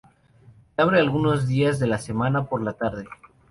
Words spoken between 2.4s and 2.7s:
por